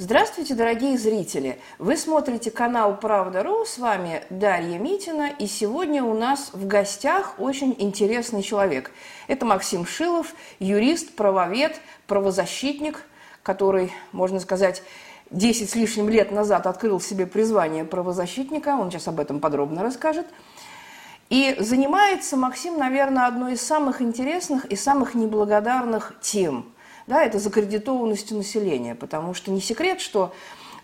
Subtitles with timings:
[0.00, 1.58] Здравствуйте, дорогие зрители!
[1.80, 7.74] Вы смотрите канал Правда.ру, с вами Дарья Митина, и сегодня у нас в гостях очень
[7.76, 8.92] интересный человек.
[9.26, 13.02] Это Максим Шилов, юрист, правовед, правозащитник,
[13.42, 14.84] который, можно сказать,
[15.32, 20.28] 10 с лишним лет назад открыл себе призвание правозащитника, он сейчас об этом подробно расскажет.
[21.28, 26.66] И занимается Максим, наверное, одной из самых интересных и самых неблагодарных тем–
[27.08, 30.32] да, это закредитованностью населения, потому что не секрет, что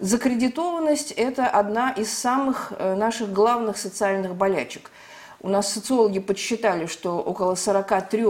[0.01, 4.91] закредитованность– это одна из самых э, наших главных социальных болячек.
[5.41, 8.25] У нас социологи подсчитали, что около 43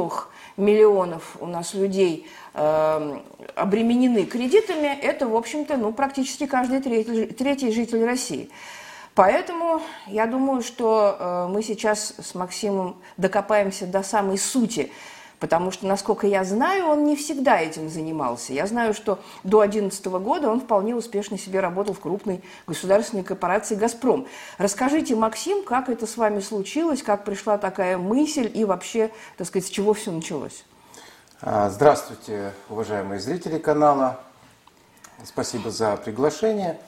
[0.56, 3.18] миллионов у нас людей э,
[3.54, 4.98] обременены кредитами.
[5.00, 8.50] Это, в общем-то, ну, практически каждый третий, третий житель России.
[9.14, 14.90] Поэтому я думаю, что э, мы сейчас с Максимом докопаемся до самой сути
[15.44, 18.54] Потому что, насколько я знаю, он не всегда этим занимался.
[18.54, 23.74] Я знаю, что до 2011 года он вполне успешно себе работал в крупной государственной корпорации
[23.74, 24.26] «Газпром».
[24.56, 29.68] Расскажите, Максим, как это с вами случилось, как пришла такая мысль и вообще, так сказать,
[29.68, 30.64] с чего все началось?
[31.42, 34.20] А, здравствуйте, уважаемые зрители канала.
[35.26, 36.80] Спасибо за приглашение.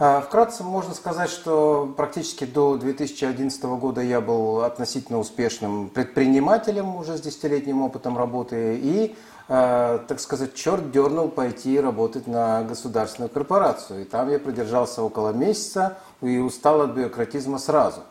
[0.00, 7.18] А, вкратце можно сказать, что практически до 2011 года я был относительно успешным предпринимателем уже
[7.18, 9.16] с десятилетним опытом работы и,
[9.48, 14.02] а, так сказать, черт дернул пойти работать на государственную корпорацию.
[14.02, 18.02] И там я продержался около месяца и устал от бюрократизма сразу.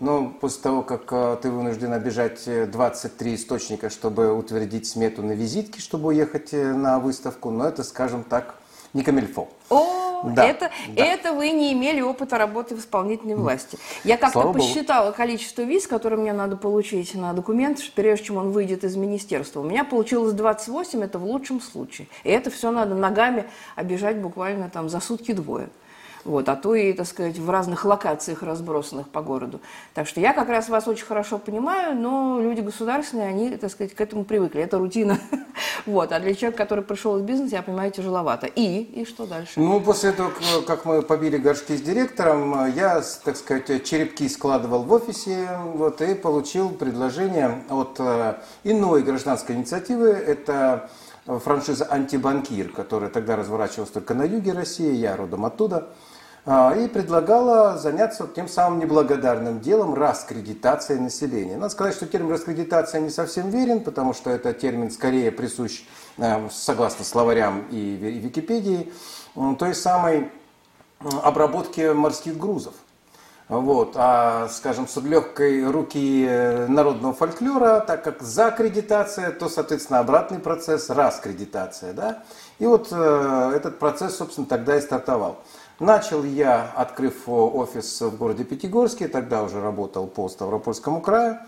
[0.00, 5.80] Но после того, как а, ты вынужден обижать 23 источника, чтобы утвердить смету на визитке,
[5.80, 8.56] чтобы уехать э, на выставку, но это, скажем так,
[8.96, 9.48] не камильфо.
[9.68, 11.04] О, да, это, да.
[11.04, 13.78] это вы не имели опыта работы в исполнительной власти.
[14.02, 15.16] Я как-то посчитала Богу.
[15.16, 19.60] количество виз, которые мне надо получить на документ, прежде чем он выйдет из министерства.
[19.60, 22.08] У меня получилось 28, это в лучшем случае.
[22.24, 23.44] И это все надо ногами
[23.76, 25.68] обижать буквально там за сутки-двое
[26.26, 29.60] вот, а то и, так сказать, в разных локациях, разбросанных по городу.
[29.94, 33.94] Так что я как раз вас очень хорошо понимаю, но люди государственные, они, так сказать,
[33.94, 35.18] к этому привыкли, это рутина.
[35.84, 38.46] Вот, а для человека, который пришел из бизнеса, я понимаю, тяжеловато.
[38.46, 38.82] И?
[38.82, 39.52] И что дальше?
[39.56, 40.32] Ну, после этого,
[40.66, 46.14] как мы побили горшки с директором, я, так сказать, черепки складывал в офисе, вот, и
[46.14, 48.34] получил предложение от э,
[48.64, 50.90] иной гражданской инициативы, это
[51.24, 55.88] франшиза «Антибанкир», которая тогда разворачивалась только на юге России, я родом оттуда–
[56.46, 61.56] и предлагала заняться тем самым неблагодарным делом раскредитацией населения.
[61.56, 65.82] Надо сказать, что термин раскредитация не совсем верен, потому что это термин скорее присущ,
[66.18, 68.92] э, согласно словарям и Википедии,
[69.58, 70.30] той самой
[71.00, 72.74] обработке морских грузов.
[73.48, 73.92] Вот.
[73.94, 80.90] А, скажем, с легкой руки э, народного фольклора, так как закредитация, то, соответственно, обратный процесс,
[80.90, 81.92] раскредитация.
[81.92, 82.24] Да?
[82.58, 85.38] И вот э, этот процесс, собственно, тогда и стартовал.
[85.78, 91.38] Начал я, открыв офис в городе Пятигорске, тогда уже работал по Ставропольскому краю.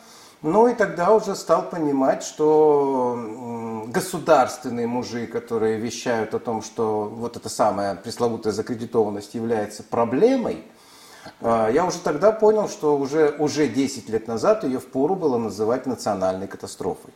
[0.42, 3.18] Ну и тогда уже стал понимать, что
[3.86, 10.62] государственные мужи, которые вещают о том, что вот эта самая пресловутая закредитованность является проблемой,
[11.40, 15.86] а, я уже тогда понял, что уже, уже 10 лет назад ее впору было называть
[15.86, 17.12] национальной катастрофой.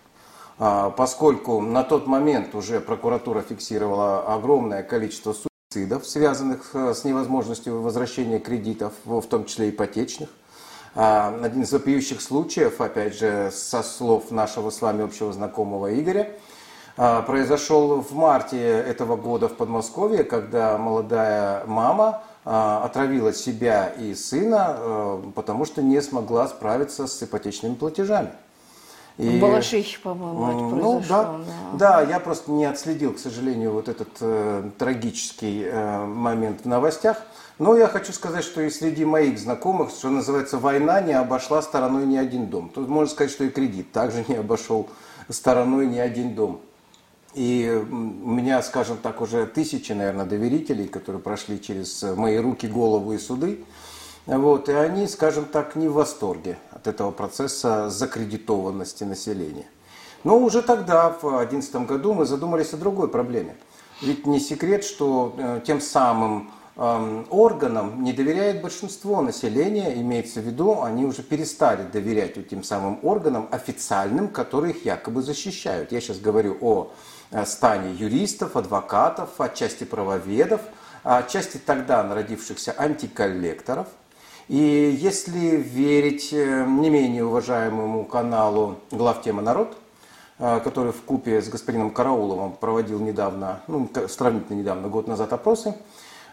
[0.59, 5.35] А, поскольку на тот момент уже прокуратура фиксировала огромное количество
[5.73, 10.29] суицидов, связанных э, с невозможностью возвращения кредитов, в том числе ипотечных.
[10.95, 16.29] А, один из вопиющих случаев, опять же, со слов нашего с вами общего знакомого Игоря,
[16.97, 24.15] а, произошел в марте этого года в Подмосковье, когда молодая мама а, отравила себя и
[24.15, 28.31] сына, э, потому что не смогла справиться с ипотечными платежами.
[29.19, 31.23] И, Балашихе, по-моему, это ну, да,
[31.73, 32.01] да.
[32.01, 37.19] да, я просто не отследил, к сожалению, вот этот э, трагический э, момент в новостях.
[37.59, 42.07] Но я хочу сказать, что и среди моих знакомых, что называется, война не обошла стороной
[42.07, 42.71] ни один дом.
[42.71, 44.89] Тут можно сказать, что и кредит также не обошел
[45.29, 46.61] стороной ни один дом.
[47.35, 53.13] И у меня, скажем так, уже тысячи, наверное, доверителей, которые прошли через мои руки, голову
[53.13, 53.65] и суды.
[54.27, 59.67] Вот, и они, скажем так, не в восторге от этого процесса закредитованности населения.
[60.23, 63.57] Но уже тогда, в 2011 году, мы задумались о другой проблеме.
[64.01, 70.45] Ведь не секрет, что э, тем самым э, органам не доверяет большинство населения, имеется в
[70.45, 75.91] виду, они уже перестали доверять этим самым органам официальным, которые их якобы защищают.
[75.91, 76.93] Я сейчас говорю о
[77.33, 80.61] э, стане юристов, адвокатов, отчасти правоведов,
[81.03, 83.89] отчасти тогда народившихся антиколлекторов–
[84.49, 89.77] и если верить э, не менее уважаемому каналу «Главтема народ»,
[90.39, 95.75] э, который в купе с господином Карауловым проводил недавно, ну, сравнительно недавно, год назад опросы,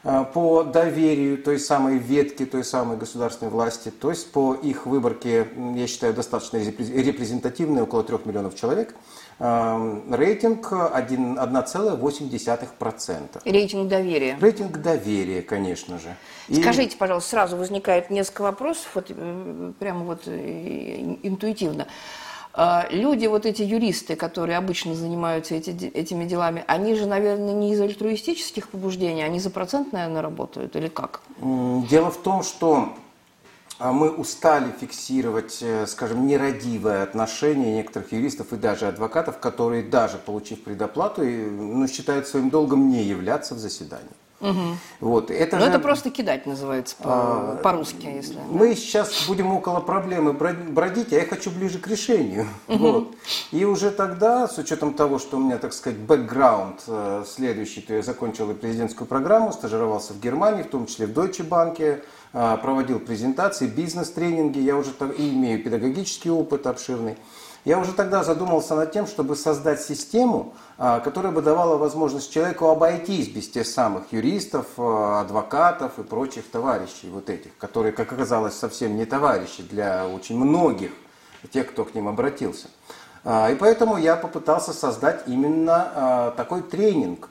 [0.04, 5.48] э, по доверию той самой ветки, той самой государственной власти, то есть по их выборке,
[5.76, 8.96] я считаю, достаточно репрезентативной, около трех миллионов человек,
[9.40, 13.42] рейтинг 1,8%.
[13.46, 14.38] Рейтинг доверия.
[14.40, 16.18] Рейтинг доверия, конечно же.
[16.50, 16.62] И...
[16.62, 19.08] Скажите, пожалуйста, сразу возникает несколько вопросов, вот,
[19.80, 21.88] прямо вот интуитивно.
[22.52, 27.72] А, люди, вот эти юристы, которые обычно занимаются эти, этими делами, они же, наверное, не
[27.74, 31.22] из альтруистических побуждений, они за процент, наверное, работают или как?
[31.40, 32.90] Дело в том, что
[33.80, 40.64] мы устали фиксировать, э, скажем, нерадивое отношение некоторых юристов и даже адвокатов, которые даже получив
[40.64, 44.12] предоплату, ну, считают своим долгом не являться в заседании.
[44.42, 44.78] Угу.
[45.02, 45.72] Вот, это Но ну, же...
[45.72, 48.38] это просто кидать называется по- а, по-русски, если.
[48.50, 52.48] Мы сейчас будем около проблемы бродить, а я хочу ближе к решению.
[52.68, 52.78] Угу.
[52.78, 53.16] Вот.
[53.52, 57.94] И уже тогда, с учетом того, что у меня, так сказать, бэкграунд э, следующий, то
[57.94, 62.02] я закончил и президентскую программу, стажировался в Германии, в том числе в Deutsche Bank,
[62.34, 67.18] э, проводил презентации, бизнес-тренинги, я уже и имею педагогический опыт обширный.
[67.70, 72.66] Я уже тогда задумался над тем, чтобы создать систему, а, которая бы давала возможность человеку
[72.66, 78.56] обойтись без тех самых юристов, а, адвокатов и прочих товарищей вот этих, которые, как оказалось,
[78.56, 80.90] совсем не товарищи для очень многих
[81.52, 82.70] тех, кто к ним обратился.
[83.24, 87.30] А, и поэтому я попытался создать именно такой тренинг,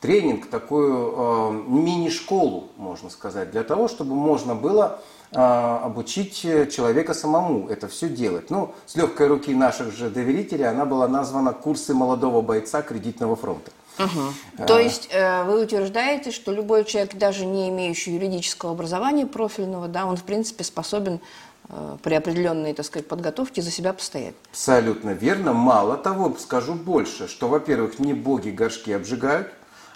[0.00, 4.98] тренинг, такую мини-школу, можно сказать, для того, чтобы можно было
[5.30, 8.50] обучить человека самому это все делать.
[8.50, 13.70] Ну, с легкой руки наших же доверителей она была названа «Курсы молодого бойца кредитного фронта».
[13.98, 14.66] Угу.
[14.66, 20.06] То есть э, вы утверждаете, что любой человек, даже не имеющий юридического образования профильного, да,
[20.06, 21.20] он в принципе способен
[21.68, 24.34] э, при определенной, так сказать, подготовке за себя постоять.
[24.50, 25.52] Абсолютно верно.
[25.52, 29.48] Мало того, скажу больше, что, во-первых, не боги горшки обжигают,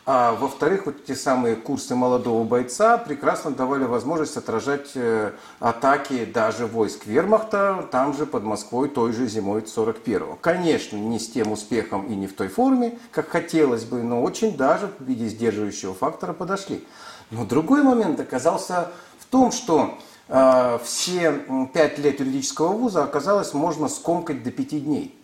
[0.05, 6.67] а во-вторых, вот те самые курсы молодого бойца прекрасно давали возможность отражать э, атаки даже
[6.67, 10.39] войск вермахта, там же под Москвой той же зимой 41-го.
[10.41, 14.57] Конечно, не с тем успехом и не в той форме, как хотелось бы, но очень
[14.57, 16.85] даже в виде сдерживающего фактора подошли.
[17.31, 18.91] Но другой момент оказался
[19.21, 25.17] в том, что э, все пять лет юридического вуза оказалось можно скомкать до пяти дней.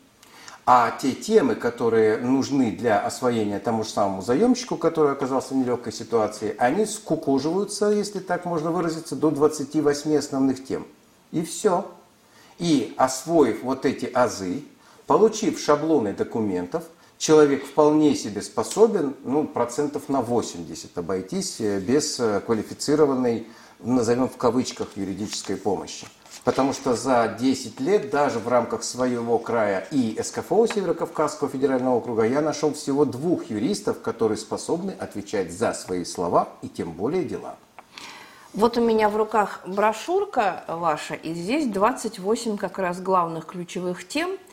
[0.70, 5.94] А те темы, которые нужны для освоения тому же самому заемщику, который оказался в нелегкой
[5.94, 10.86] ситуации, они скукоживаются, если так можно выразиться, до 28 основных тем.
[11.32, 11.90] И все.
[12.58, 14.62] И освоив вот эти азы,
[15.06, 16.84] получив шаблоны документов,
[17.16, 23.46] человек вполне себе способен ну, процентов на 80 обойтись э, без э, квалифицированной,
[23.78, 26.06] назовем в кавычках, юридической помощи.
[26.44, 32.22] Потому что за 10 лет даже в рамках своего края и СКФО Северо-Кавказского федерального округа
[32.22, 37.56] я нашел всего двух юристов, которые способны отвечать за свои слова и тем более дела.
[38.54, 44.30] Вот у меня в руках брошюрка ваша, и здесь 28 как раз главных ключевых тем–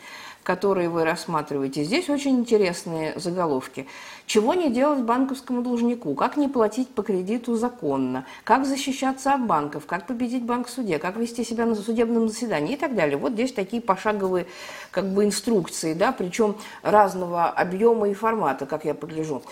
[0.46, 1.84] которые вы рассматриваете.
[1.84, 3.88] Здесь очень интересные заголовки.
[4.26, 6.16] Чего не делать банковскому должнику?
[6.16, 8.26] Как не платить по кредиту законно?
[8.44, 9.86] Как защищаться от банков?
[9.86, 10.98] Как победить банк в суде?
[10.98, 12.74] Как вести себя на судебном заседании?
[12.74, 13.18] И так далее.
[13.18, 14.48] Вот здесь такие пошаговые
[14.90, 19.44] как бы инструкции, да, причем разного объема и формата, как я погляжу.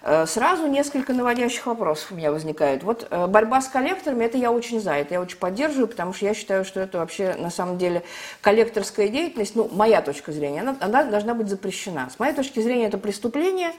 [0.00, 2.82] Э, сразу несколько наводящих вопросов у меня возникает.
[2.84, 6.24] Вот э, борьба с коллекторами, это я очень за, это я очень поддерживаю, потому что
[6.24, 8.02] я считаю, что это вообще на самом деле
[8.40, 12.08] коллекторская деятельность, ну, моя точка зрения, она, она должна быть запрещена.
[12.10, 13.72] С моей точки зрения, это преступление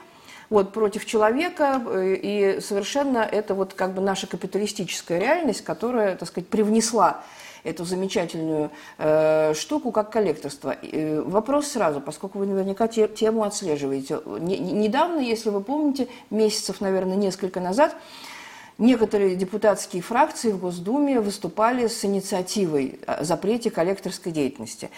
[0.50, 6.28] вот, против человека, э, и совершенно это вот как бы наша капиталистическая реальность, которая, так
[6.28, 7.22] сказать, привнесла
[7.64, 10.74] эту замечательную э, штуку, как коллекторство.
[10.80, 14.20] Э, вопрос сразу, поскольку вы наверняка те, тему отслеживаете.
[14.26, 17.96] Не, недавно, если вы помните, месяцев, наверное, несколько назад,
[18.78, 24.90] некоторые депутатские фракции в Госдуме выступали с инициативой о запрете коллекторской деятельности.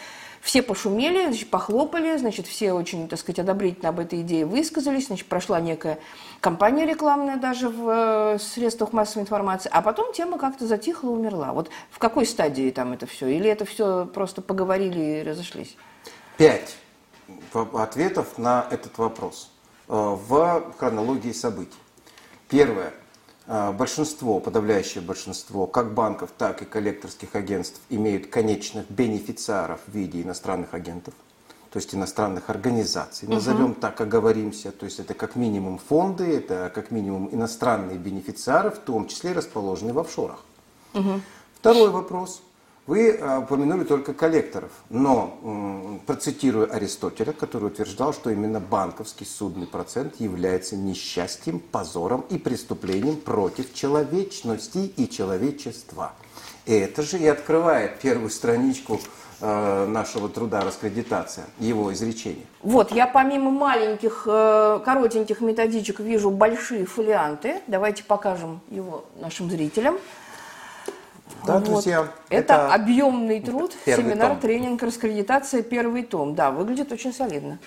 [0.47, 5.27] Все пошумели, значит, похлопали, значит, все очень, так сказать, одобрительно об этой идее высказались, значит,
[5.27, 5.99] прошла некая
[6.39, 11.53] кампания рекламная даже в э, средствах массовой информации, а потом тема как-то затихла, умерла.
[11.53, 13.27] Вот в какой стадии там это все?
[13.27, 15.77] Или это все просто поговорили и разошлись?
[16.37, 16.77] Пять
[17.53, 19.51] ответов на этот вопрос
[19.89, 21.75] э, в хронологии событий.
[22.49, 22.95] Первое–
[23.47, 30.75] большинство, подавляющее большинство, как банков, так и коллекторских агентств имеют конечных бенефициаров в виде иностранных
[30.75, 31.15] агентов,
[31.71, 33.29] то есть иностранных организаций.
[33.29, 33.81] Назовем угу.
[33.81, 34.73] так, оговоримся.
[34.73, 39.93] То есть это как минимум фонды, это как минимум иностранные бенефициары, в том числе расположенные
[39.93, 40.45] в офшорах.
[40.95, 41.21] Угу.
[41.61, 42.43] Второй вопрос.
[42.87, 50.21] Вы э, упомянули только коллекторов, но процитирую Аристотеля, который утверждал, что именно банковский судный процент
[50.21, 56.13] является несчастьем, позором и преступлением против человечности и человечества.
[56.65, 59.01] И это же и открывает первую страничку
[59.41, 62.45] э, нашего труда раскредитация, его изречения.
[62.63, 67.63] Вот, я помимо маленьких, э, коротеньких методичек вижу большие фолианты.
[67.67, 69.97] Давайте покажем его нашим зрителям.
[71.45, 71.65] Да, вот.
[71.65, 72.09] друзья.
[72.29, 74.41] Это, это объемный труд, семинар, том.
[74.41, 76.35] тренинг, раскредитация, первый том.
[76.35, 77.59] Да, выглядит очень солидно.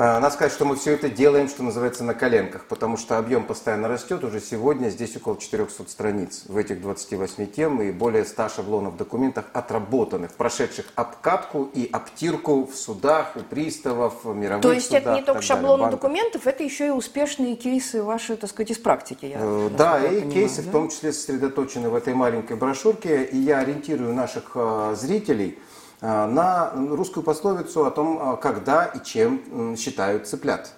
[0.00, 3.44] А, надо сказать, что мы все это делаем, что называется, на коленках, потому что объем
[3.44, 4.22] постоянно растет.
[4.22, 9.46] Уже сегодня здесь около 400 страниц в этих 28 тем и более 100 шаблонов документов
[9.52, 15.14] отработанных, прошедших обкатку и обтирку в судах, у приставов, в мировых То есть судах, это
[15.14, 19.24] не только шаблоны далее, документов, это еще и успешные кейсы ваши, так сказать, из практики.
[19.24, 20.68] Я, э, да, и понимаю, кейсы да?
[20.68, 23.24] в том числе сосредоточены в этой маленькой брошюрке.
[23.24, 25.58] И я ориентирую наших э, зрителей–
[26.00, 30.72] на русскую пословицу о том, э, когда и чем считают цыплят.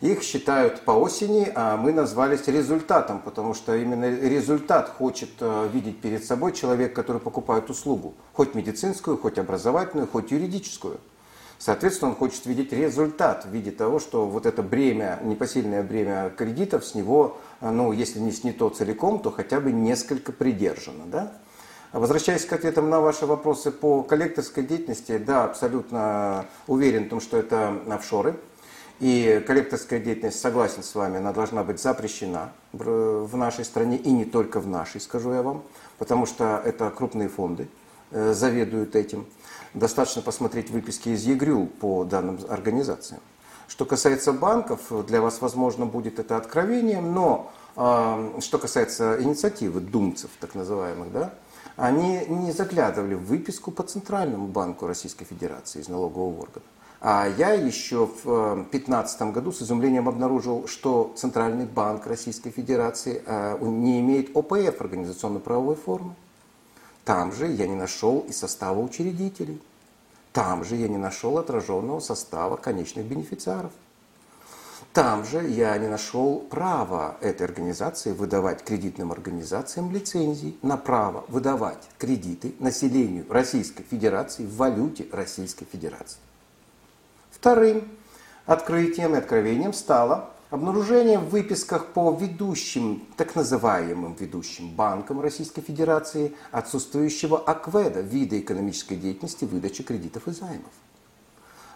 [0.00, 6.00] Их считают по осени, а мы назвались результатом, потому что именно результат хочет э, видеть
[6.00, 11.00] перед собой человек, который покупает услугу, хоть медицинскую, хоть образовательную, хоть юридическую.
[11.58, 16.84] Соответственно, он хочет видеть результат в виде того, что вот это бремя, непосильное бремя кредитов
[16.84, 21.06] с него, ну, если не снято целиком, то хотя бы несколько придержано.
[21.06, 21.32] Да?
[21.92, 27.38] Возвращаясь к ответам на ваши вопросы по коллекторской деятельности, да, абсолютно уверен в том, что
[27.38, 28.36] это офшоры.
[29.00, 34.24] И коллекторская деятельность, согласен с вами, она должна быть запрещена в нашей стране и не
[34.24, 35.62] только в нашей, скажу я вам,
[35.98, 37.68] потому что это крупные фонды
[38.10, 39.24] э, заведуют этим.
[39.72, 43.20] Достаточно посмотреть выписки из ЕГРЮ по данным организациям.
[43.68, 50.30] Что касается банков, для вас, возможно, будет это откровением, но э, что касается инициативы думцев,
[50.40, 51.34] так называемых, да,
[51.78, 56.66] они не заглядывали в выписку по Центральному банку Российской Федерации из налогового органа.
[57.00, 63.22] А я еще в 2015 э, году с изумлением обнаружил, что Центральный банк Российской Федерации
[63.24, 66.16] э, не имеет ОПФ, организационно-правовой формы.
[67.04, 69.62] Там же я не нашел и состава учредителей.
[70.32, 73.70] Там же я не нашел отраженного состава конечных бенефициаров.
[74.92, 81.88] Там же я не нашел права этой организации выдавать кредитным организациям лицензии на право выдавать
[81.98, 86.18] кредиты населению Российской Федерации в валюте Российской Федерации.
[87.30, 87.86] Вторым
[88.46, 96.34] открытием и откровением стало обнаружение в выписках по ведущим, так называемым ведущим банкам Российской Федерации
[96.50, 100.72] отсутствующего акведа вида экономической деятельности выдачи кредитов и займов.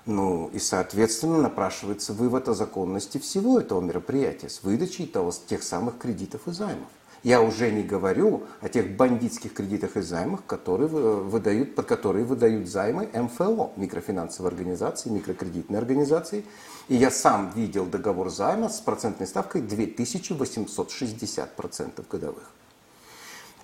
[0.04, 5.98] Ну и, соответственно, напрашивается вывод о законности всего этого мероприятия с выдачей того, тех самых
[5.98, 6.88] кредитов и займов.
[7.22, 12.68] Я уже не говорю о тех бандитских кредитах и займах, которые выдают, под которые выдают
[12.68, 16.44] займы МФО, микрофинансовые организации, микрокредитные организации.
[16.88, 22.50] И я сам видел договор займа с процентной ставкой 2860% годовых.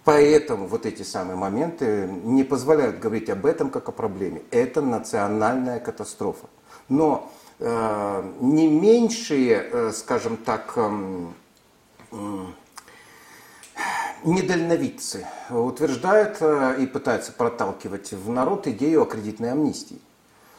[0.09, 4.41] Поэтому вот эти самые моменты не позволяют говорить об этом как о проблеме.
[4.50, 6.47] Это национальная катастрофа.
[6.88, 11.27] Но э, не меньшие, э, скажем так, э,
[12.12, 12.17] э,
[14.25, 20.00] недальновидцы утверждают э, и пытаются проталкивать в народ идею о кредитной амнистии.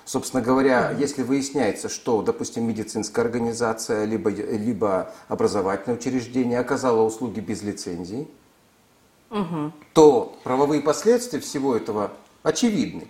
[0.05, 7.63] Собственно говоря, если выясняется, что, допустим, медицинская организация либо, либо образовательное учреждение оказало услуги без
[7.63, 8.27] лицензии,
[9.29, 9.71] угу.
[9.93, 12.11] то правовые последствия всего этого
[12.43, 13.07] очевидны.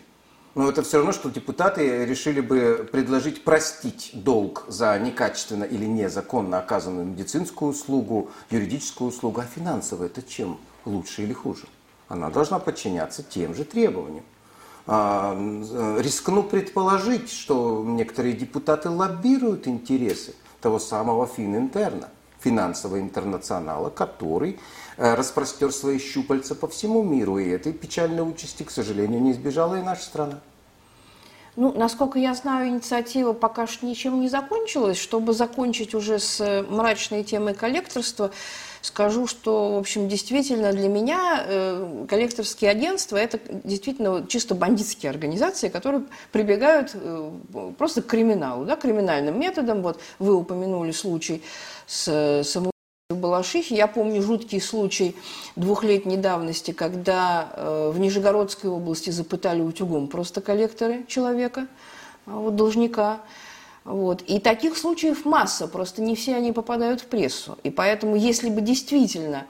[0.55, 6.57] Но это все равно, что депутаты решили бы предложить простить долг за некачественно или незаконно
[6.57, 11.67] оказанную медицинскую услугу, юридическую услугу, а финансовая это чем лучше или хуже?
[12.07, 14.25] Она должна подчиняться тем же требованиям.
[14.87, 15.35] А,
[15.99, 22.09] рискну предположить, что некоторые депутаты лоббируют интересы того самого Фининтерна,
[22.39, 24.59] финансового интернационала, который
[25.01, 29.79] Э, распростер свои щупальца по всему миру, и этой печальной участи, к сожалению, не избежала
[29.79, 30.39] и наша страна.
[31.55, 34.97] Ну, насколько я знаю, инициатива пока что ничем не закончилась.
[34.97, 38.31] Чтобы закончить уже с э, мрачной темой коллекторства,
[38.81, 45.69] скажу, что, в общем, действительно для меня э, коллекторские агентства– это действительно чисто бандитские организации,
[45.69, 47.31] которые прибегают э,
[47.77, 49.81] просто к криминалу, да, криминальным методом.
[49.81, 51.41] Вот вы упомянули случай
[51.87, 52.69] с самоубийством
[53.11, 55.15] в Балашихе я помню жуткий случай
[55.55, 61.65] двухлетней давности, когда э, в Нижегородской области запытали утюгом просто коллекторы человека,
[62.27, 63.21] а вот, должника.
[63.85, 64.21] Вот.
[64.23, 67.57] И таких случаев масса, просто не все они попадают в прессу.
[67.63, 69.45] И поэтому, если бы действительно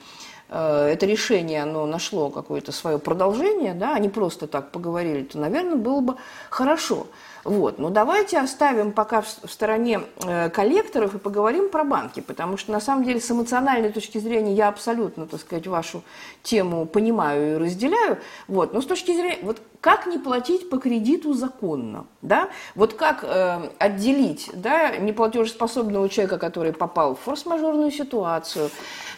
[0.50, 5.76] э, это решение, оно нашло какое-то свое продолжение, да, они просто так поговорили, то, наверное,
[5.76, 6.16] было бы
[6.50, 7.08] хорошо.
[7.44, 7.80] Вот.
[7.80, 12.80] Но давайте оставим пока в стороне э, коллекторов и поговорим про банки, потому что на
[12.82, 16.04] самом деле с эмоциональной точки зрения я абсолютно, так сказать, вашу
[16.44, 18.18] тему понимаю и разделяю.
[18.48, 18.74] Вот.
[18.74, 22.50] Но с точки зрения, вот как не платить по кредиту законно, да?
[22.76, 28.70] Вот как э, отделить, да, неплатежеспособного человека, который попал в форс-мажорную ситуацию,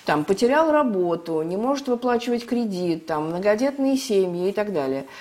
[0.06, 5.06] там, потерял работу, не может выплачивать кредит, там, многодетные семьи и так далее–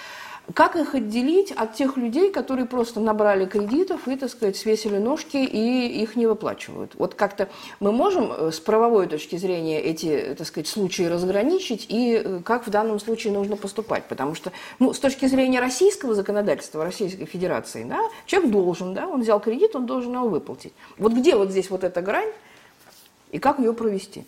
[0.54, 5.36] как их отделить от тех людей, которые просто набрали кредитов и, так сказать, свесили ножки
[5.36, 6.92] и их не выплачивают?
[6.96, 12.20] Вот как-то мы можем э, с правовой точки зрения эти, так сказать, случаи разграничить и
[12.22, 14.04] э, как в данном случае нужно поступать?
[14.04, 19.22] Потому что, ну, с точки зрения российского законодательства, Российской Федерации, да, человек должен, да, он
[19.22, 20.72] взял кредит, он должен его выплатить.
[20.98, 22.30] Вот где вот здесь вот эта грань
[23.30, 24.24] и как ее провести?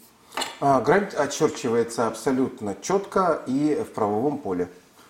[0.61, 4.69] А, грань очерчивается абсолютно четко и в правовом поле.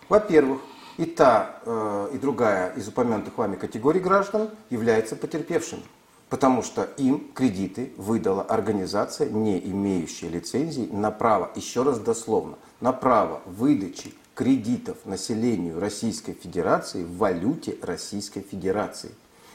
[0.09, 0.61] Во-первых,
[0.99, 5.83] и та, э, и другая из упомянутых вами категорий граждан является потерпевшими,
[6.29, 12.93] потому что им кредиты выдала организация, не имеющая лицензии на право, еще раз дословно, на
[12.93, 19.11] право выдачи кредитов населению Российской Федерации в валюте Российской Федерации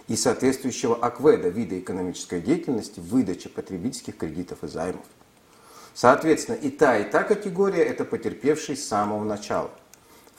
[0.08, 5.06] и соответствующего акведа вида экономической деятельности выдачи потребительских кредитов и займов.
[5.94, 9.72] Соответственно, и та, и та категория– это потерпевшие с самого начала–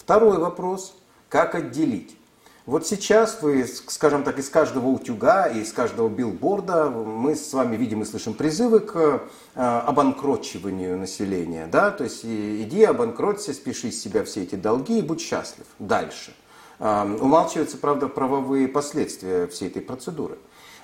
[0.08, 0.96] Второй вопрос,
[1.28, 2.16] как отделить?
[2.64, 8.00] Вот сейчас вы, скажем так, из каждого утюга из каждого билборда мы с вами видим
[8.00, 8.96] и слышим призывы к
[9.54, 11.66] э, обанкротчиванию населения.
[11.66, 11.90] Да?
[11.90, 15.66] То есть иди обанкроться, спеши с себя все эти долги и будь счастлив.
[15.78, 16.34] Дальше.
[16.78, 20.38] Э, умалчиваются, правда, правовые последствия всей этой процедуры.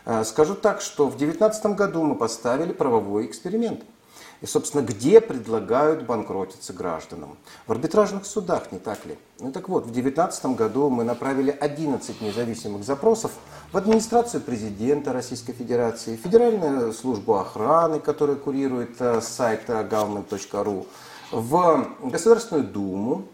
[0.05, 3.85] Э, скажу так, что в 2019 году мы поставили правовой эксперимент–
[4.41, 7.37] и, собственно, где предлагают банкротиться гражданам?
[7.67, 9.17] В арбитражных судах, не так ли?
[9.41, 13.33] Ну так вот, в 2019 году мы направили 11 независимых запросов
[13.73, 20.87] в администрацию президента Российской Федерации, Федеральную службу охраны, которая курирует э, сайт government.ru,
[21.33, 23.27] в Государственную Думу,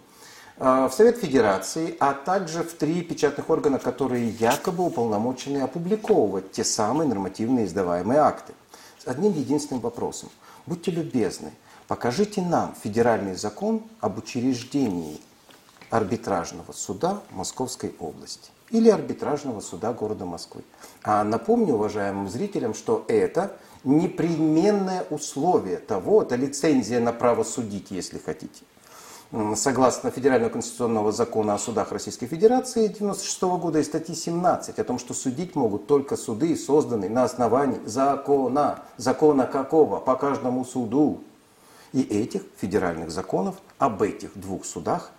[0.59, 6.65] э, в Совет Федерации, а также в три печатных органа, которые якобы уполномочены опубликовывать те
[6.65, 8.55] самые нормативные издаваемые акты.
[8.99, 10.31] С одним единственным вопросом.
[10.67, 11.53] Будьте любезны,
[11.89, 15.21] покажите нам федеральный закон об учреждении
[15.91, 20.63] арбитражного суда Московской области или арбитражного суда города Москвы.
[21.03, 28.19] А напомню уважаемым зрителям, что это непременное условие того, это лицензия на право судить, если
[28.19, 28.63] хотите.
[29.55, 34.99] Согласно Федерального конституционного закона о судах Российской Федерации 1996 года и статьи 17 о том,
[34.99, 38.83] что судить могут только суды, созданные на основании закона.
[38.97, 40.01] Закона какого?
[40.01, 41.23] По каждому суду.
[41.93, 45.13] И этих федеральных законов об этих двух судах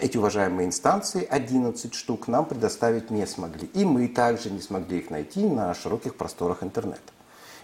[0.00, 3.68] эти уважаемые инстанции, 11 штук, нам предоставить не смогли.
[3.74, 7.12] И мы также не смогли их найти на широких просторах интернета.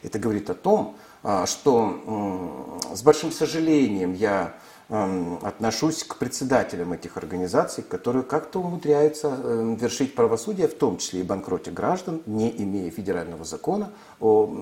[0.03, 4.55] Это говорит о том, а, что с большим сожалением я
[5.43, 11.23] отношусь к председателям этих организаций, которые как-то умудряются эм, вершить правосудие, в том числе и
[11.23, 14.55] банкроте граждан, не имея федерального закона о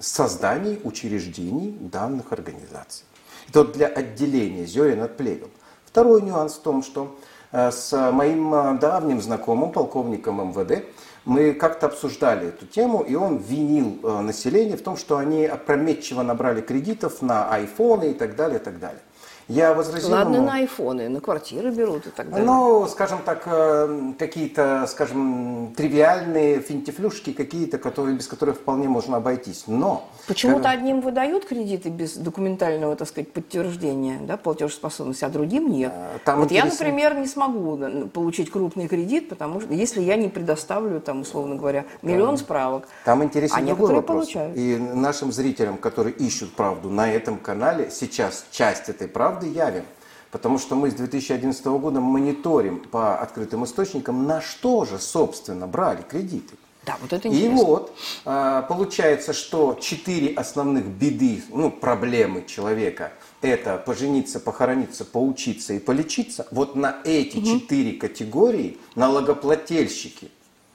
[0.00, 3.04] создании учреждений данных организаций.
[3.48, 5.50] Это для отделения зерен от плевел.
[5.84, 7.18] Второй нюанс в том, что
[7.50, 10.84] э, с моим э, давним знакомым, полковником МВД,
[11.24, 16.22] мы как-то обсуждали эту тему, и он винил э, население в том, что они опрометчиво
[16.22, 19.02] набрали кредитов на айфоны и так далее, и так далее.
[19.48, 22.46] Я возразил Ладно, ему, на айфоны, на квартиры берут и так далее.
[22.46, 29.64] Ну, скажем так, э, какие-то, скажем, тривиальные финтифлюшки какие-то, которые, без которых вполне можно обойтись.
[29.66, 30.08] Но...
[30.26, 30.74] Почему-то как...
[30.74, 35.92] одним выдают кредиты без документального, так сказать, подтверждения да, платежеспособности, а другим нет.
[35.94, 36.68] Э, там вот интересно...
[36.68, 37.78] я, например, не смогу
[38.12, 42.88] получить крупный кредит, потому что если я не предоставлю, там, условно говоря, миллион там, справок,
[43.04, 44.26] там интересен а другой вопрос.
[44.26, 44.56] получают.
[44.56, 49.84] И нашим зрителям, которые ищут правду на этом канале, сейчас часть этой правды правды явен.
[50.30, 56.02] Потому что мы с 2011 года мониторим по открытым источникам, на что же, собственно, брали
[56.02, 56.54] кредиты.
[56.86, 57.54] Да, вот это интересно.
[57.54, 65.74] И вот а, получается, что четыре основных беды, ну, проблемы человека– это пожениться, похорониться, поучиться
[65.74, 66.46] и полечиться.
[66.50, 67.46] Вот на эти угу.
[67.46, 70.30] четыре категории налогоплательщики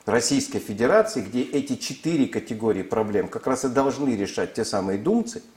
[0.05, 5.41] Российской Федерации, где эти четыре категории проблем как раз и должны решать те самые думцы–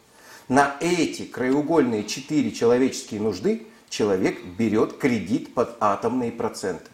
[0.50, 6.90] на эти краеугольные четыре человеческие нужды человек берет кредит под атомные проценты.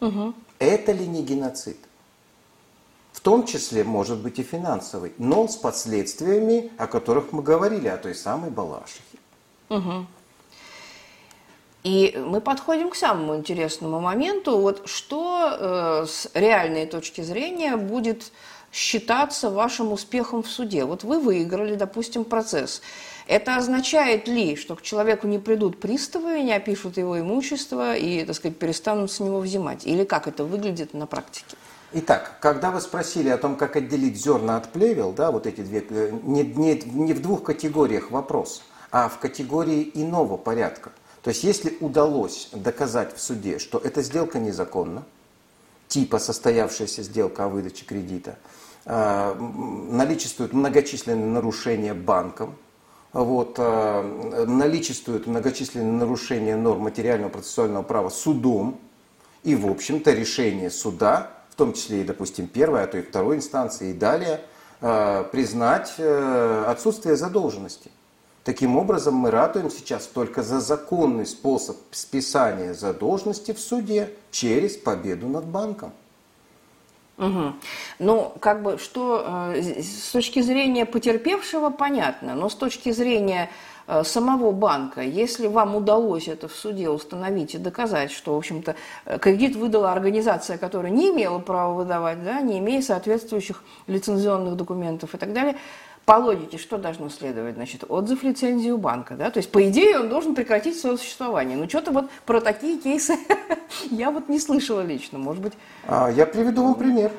[0.00, 0.32] Угу.
[0.60, 1.76] Это ли не геноцид?
[3.12, 7.96] В том числе, может быть, и финансовый, но с последствиями, о которых мы говорили, о
[7.96, 9.18] той самой Балашихе.
[9.70, 10.06] Угу.
[11.82, 14.58] И мы подходим к самому интересному моменту.
[14.58, 18.30] Вот что э, с реальной точки зрения будет
[18.74, 20.84] считаться вашим успехом в суде?
[20.84, 22.82] Вот вы выиграли, допустим, процесс.
[23.28, 28.34] Это означает ли, что к человеку не придут приставы, не опишут его имущество и, так
[28.34, 29.86] сказать, перестанут с него взимать?
[29.86, 31.56] Или как это выглядит на практике?
[31.92, 35.86] Итак, когда вы спросили о том, как отделить зерна от плевел, да, вот эти две,
[35.88, 40.90] э, не, не, не в двух категориях вопрос, а в категории иного порядка.
[41.22, 45.04] То есть, если удалось доказать в суде, что эта сделка незаконна,
[45.88, 48.38] типа состоявшаяся сделка о выдаче кредита,
[48.84, 52.56] э, наличествуют многочисленные нарушения банком,
[53.12, 58.80] вот, э, наличествуют многочисленные нарушения норм материального процессуального права судом,
[59.42, 63.36] и, в общем-то, решение суда в том числе и, допустим, первой, а то и второй
[63.36, 64.40] инстанции, и далее,
[64.80, 67.92] э, признать отсутствие задолженности.
[68.44, 75.28] Таким образом, мы ратуем сейчас только за законный способ списания задолженности в суде через победу
[75.28, 75.92] над банком.
[77.16, 77.52] Угу.
[78.00, 83.50] Ну, как бы, что э, с точки зрения потерпевшего понятно, но с точки зрения
[83.86, 88.76] Э, самого банка, если вам удалось это в суде установить и доказать, что, в общем-то,
[89.04, 95.14] э, кредит выдала организация, которая не имела права выдавать, да, не имея соответствующих лицензионных документов
[95.14, 95.56] и так далее,
[96.04, 97.54] по логике, что должно следовать?
[97.54, 99.30] Значит, отзыв лицензии у банка, да?
[99.30, 101.56] То есть, по идее, он должен прекратить свое существование.
[101.56, 103.16] Но что-то вот про такие кейсы
[103.90, 105.54] я вот не слышала лично, может быть.
[105.86, 107.10] А, я приведу вам пример.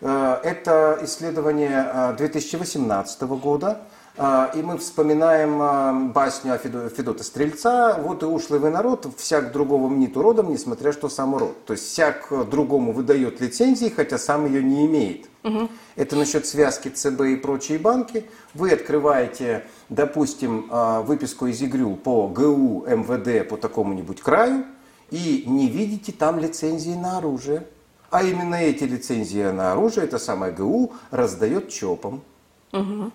[0.00, 8.22] Э, это исследование 2018 года а, и мы вспоминаем а, басню о Федота Стрельца, вот
[8.22, 11.66] и ушлый вы народ, всяк другого мнит уродом, несмотря что сам урод.
[11.66, 15.28] То есть всяк другому выдает лицензии, хотя сам ее не имеет.
[15.44, 15.68] Угу.
[15.96, 18.24] Это насчет связки ЦБ и прочие банки.
[18.54, 24.64] Вы открываете, допустим, а, выписку из ИГРЮ по ГУ, МВД, по такому-нибудь краю,
[25.10, 27.66] и не видите там лицензии на оружие.
[28.10, 32.22] А именно эти лицензии на оружие, это самое ГУ, раздает ЧОПом.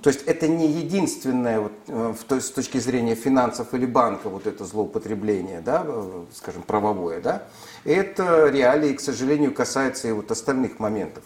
[0.01, 4.65] То есть это не единственное, вот, э, с точки зрения финансов или банка, вот это
[4.65, 7.43] злоупотребление, да, э, скажем, правовое, да,
[7.83, 11.23] это реалии, к сожалению, касается и вот остальных моментов.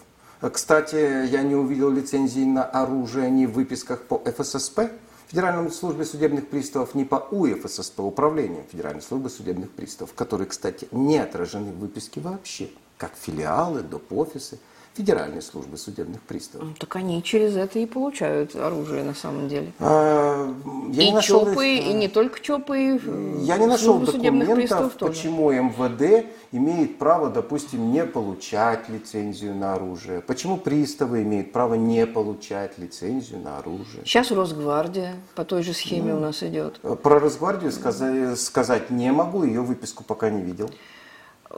[0.52, 4.80] Кстати, я не увидел лицензии на оружие ни в выписках по ФССП,
[5.28, 11.18] Федеральной службе судебных приставов, ни по УФССП, Управлению Федеральной службы судебных приставов, которые, кстати, не
[11.18, 14.12] отражены в выписке вообще, как филиалы, доп.
[14.12, 14.58] офисы.
[14.96, 16.68] Федеральной службы судебных приставов.
[16.68, 19.72] Ну, так они через это и получают оружие на самом деле.
[19.78, 20.50] А,
[20.90, 22.98] я и не нашел, ЧОПы, и не только ЧОПы,
[23.42, 30.22] Я не нашел документов, почему МВД имеет право, допустим, не получать лицензию на оружие.
[30.22, 34.02] Почему приставы имеют право не получать лицензию на оружие.
[34.06, 36.80] Сейчас Росгвардия по той же схеме ну, у нас идет.
[37.02, 40.70] Про Росгвардию сказать, сказать не могу, ее выписку пока не видел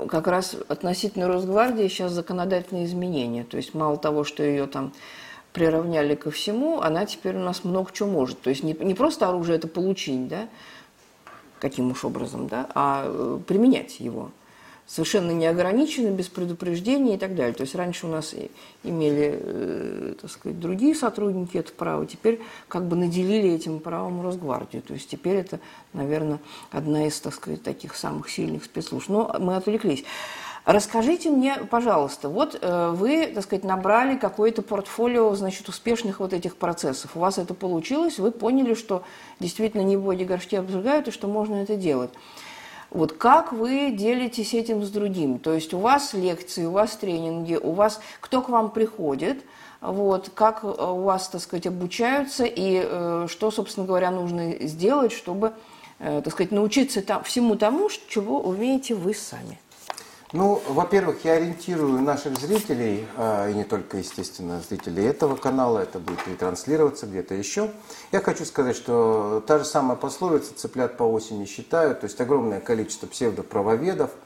[0.06, 3.44] как раз относительно Росгвардии сейчас законодательные изменения.
[3.44, 4.92] То есть мало того, что ее там
[5.52, 8.40] приравняли ко всему, она теперь у нас много чего может.
[8.40, 10.48] То есть не, не просто оружие это получить, да,
[11.58, 14.30] каким уж образом, да, а э, применять его
[14.88, 17.52] совершенно неограниченно, без предупреждения и так далее.
[17.52, 18.34] То есть раньше у нас
[18.82, 24.80] имели, э, так сказать, другие сотрудники это право, теперь как бы наделили этим правом Росгвардию.
[24.82, 25.60] То есть теперь это,
[25.92, 29.10] наверное, одна из, так сказать, таких самых сильных спецслужб.
[29.10, 30.04] Но мы отвлеклись.
[30.64, 36.56] Расскажите мне, пожалуйста, вот э, вы, так сказать, набрали какое-то портфолио, значит, успешных вот этих
[36.56, 37.10] процессов.
[37.14, 39.02] У вас это получилось, вы поняли, что
[39.38, 42.10] действительно не боди горшки обжигают и что можно это делать.
[42.90, 45.38] Вот как вы делитесь этим с другим?
[45.38, 49.44] То есть у вас лекции, у вас тренинги, у вас кто к вам приходит,
[49.80, 55.12] вот, как э, у вас, так сказать, обучаются и э, что, собственно говоря, нужно сделать,
[55.12, 55.52] чтобы,
[55.98, 59.58] э, так сказать, научиться там, всему тому, чего умеете вы сами.
[60.34, 65.98] Ну, во-первых, я ориентирую наших зрителей, а, и не только, естественно, зрителей этого канала, это
[65.98, 67.70] будет ретранслироваться где-то еще.
[68.12, 72.60] Я хочу сказать, что та же самая пословица «цыплят по осени считают», то есть огромное
[72.60, 74.10] количество псевдоправоведов–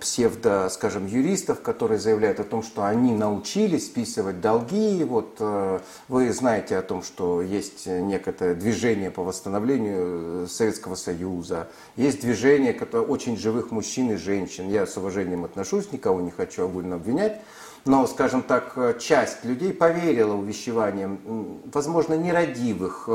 [0.00, 5.02] псевдо, скажем, юристов, которые заявляют о том, что они научились списывать долги.
[5.04, 11.68] Вот э, вы знаете о том, что есть некое движение по восстановлению э, Советского Союза,
[11.96, 14.68] есть движение которое, очень живых мужчин и женщин.
[14.68, 17.40] Я с уважением отношусь, никого не хочу огульно обвинять.
[17.86, 23.08] Но, скажем так, э, часть людей поверила увещеваниям, возможно, нерадивых,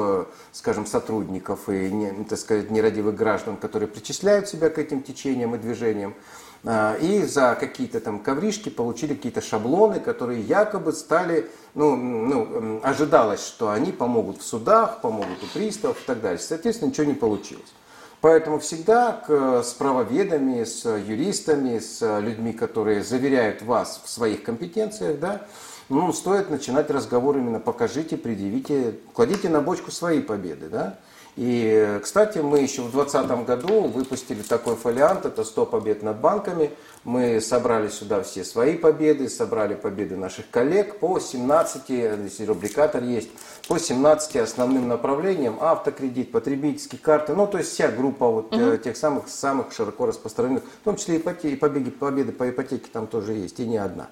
[0.52, 6.16] скажем, сотрудников и, так сказать, нерадивых граждан, которые причисляют себя к этим течениям и движениям.
[6.64, 13.44] А, и за какие-то там ковришки получили какие-то шаблоны, которые якобы стали, ну, ну, ожидалось,
[13.46, 16.40] что они помогут в судах, помогут у приставов и так далее.
[16.40, 17.74] Соответственно, ничего не получилось.
[18.22, 25.20] Поэтому всегда к, с правоведами, с юристами, с людьми, которые заверяют вас в своих компетенциях,
[25.20, 25.42] да,
[25.90, 31.00] ну, стоит начинать разговор именно покажите, предъявите, кладите на бочку свои победы, да,
[31.38, 36.72] и, кстати, мы еще в 2020 году выпустили такой фолиант, это 100 побед над банками.
[37.06, 43.30] Мы собрали сюда все свои победы, собрали победы наших коллег по 17, если рубрикатор есть,
[43.68, 48.76] по 17 основным направлениям, автокредит, потребительские карты, ну, то есть вся группа вот угу.
[48.78, 53.34] тех самых, самых широко распространенных, в том числе и побеги, победы по ипотеке там тоже
[53.34, 54.10] есть, и не одна.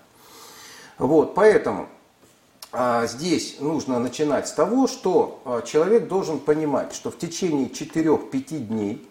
[0.98, 1.90] Вот, поэтому
[2.72, 9.08] здесь нужно начинать с того, что а, человек должен понимать, что в течение 4-5 дней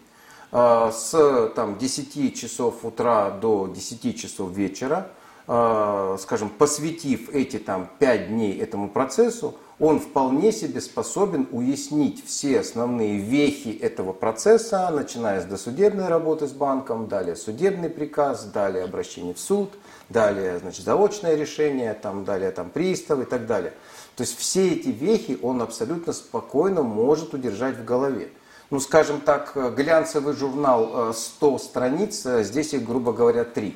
[0.51, 5.11] а, с там, 10 часов утра до 10 часов вечера,
[5.45, 13.17] скажем, посвятив эти там, 5 дней этому процессу, он вполне себе способен уяснить все основные
[13.17, 19.39] вехи этого процесса, начиная с досудебной работы с банком, далее судебный приказ, далее обращение в
[19.39, 19.71] суд,
[20.09, 23.73] далее значит, заочное решение, там, далее там, пристав и так далее.
[24.15, 28.29] То есть все эти вехи он абсолютно спокойно может удержать в голове.
[28.69, 33.75] Ну, скажем так, глянцевый журнал 100 э, страниц, э, здесь их, грубо говоря, три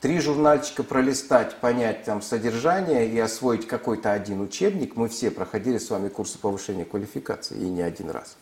[0.00, 5.90] три журнальчика пролистать, понять там содержание и освоить какой-то один учебник, мы все проходили с
[5.90, 8.36] вами курсы повышения квалификации, и не один раз.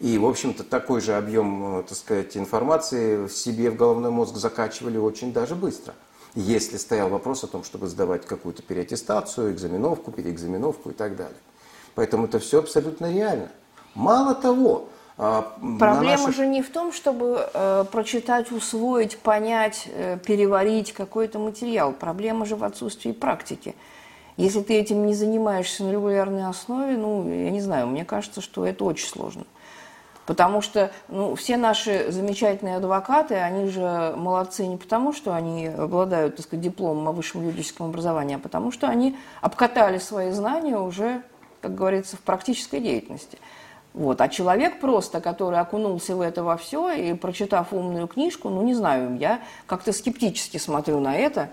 [0.00, 4.36] И, в общем-то, такой же объем, э, так сказать, информации в себе, в головной мозг
[4.36, 5.94] закачивали очень даже быстро.
[6.34, 11.36] Если стоял вопрос о том, чтобы сдавать какую-то переаттестацию, экзаменовку, переэкзаменовку и так далее.
[11.94, 13.50] Поэтому это все абсолютно реально.
[13.94, 16.34] Мало того, а, Проблема наших...
[16.34, 21.92] же не в том, чтобы э, прочитать, усвоить, понять, э, переварить какой-то материал.
[21.92, 23.76] Проблема же в отсутствии практики.
[24.36, 28.66] Если ты этим не занимаешься на регулярной основе, ну, я не знаю, мне кажется, что
[28.66, 29.44] это очень сложно.
[30.26, 36.36] Потому что ну, все наши замечательные адвокаты, они же молодцы не потому, что они обладают
[36.36, 41.22] так сказать, дипломом о высшем юридическом образовании, а потому что они обкатали свои знания уже,
[41.60, 43.38] как говорится, в практической деятельности.
[43.92, 44.20] Вот.
[44.20, 48.74] А человек просто, который окунулся в это во все и прочитав умную книжку, ну не
[48.74, 51.50] знаю, я как-то скептически смотрю на это.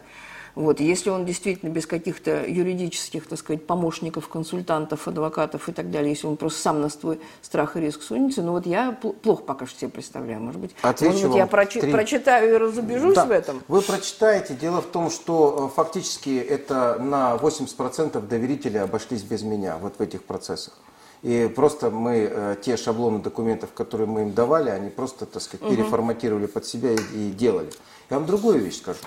[0.56, 6.12] Вот, если он действительно без каких-то юридических, так сказать, помощников, консультантов, адвокатов и так далее,
[6.12, 9.66] если он просто сам на свой страх и риск сунется, ну вот я плохо пока
[9.66, 10.42] что себе представляю.
[10.42, 11.92] Может быть, Отвечу может быть я прочи- три...
[11.92, 13.26] прочитаю и разубежусь да.
[13.26, 13.62] в этом?
[13.68, 14.56] Вы прочитаете.
[14.56, 20.02] Дело в том, что э, фактически это на 80% доверители обошлись без меня вот в
[20.02, 20.74] этих процессах.
[21.22, 25.66] И просто мы э, те шаблоны документов, которые мы им давали, они просто, так сказать,
[25.66, 25.76] угу.
[25.76, 27.70] переформатировали под себя и, и делали.
[28.10, 29.00] Я вам другую вещь скажу.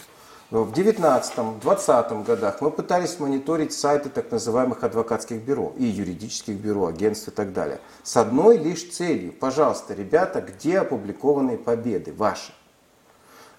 [0.51, 7.29] В 19-20 годах мы пытались мониторить сайты так называемых адвокатских бюро и юридических бюро, агентств
[7.29, 7.81] и так далее.
[8.03, 9.33] С одной лишь целью.
[9.33, 12.53] Пожалуйста, ребята, где опубликованные победы ваши?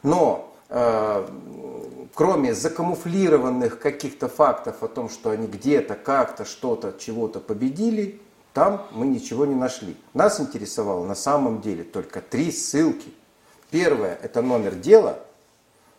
[0.03, 1.27] Но э,
[2.13, 8.21] кроме закамуфлированных каких-то фактов о том, что они где-то, как-то, что-то, чего-то победили,
[8.53, 9.97] там мы ничего не нашли.
[10.13, 13.11] Нас интересовало на самом деле только три ссылки.
[13.71, 15.19] Первое– это номер дела,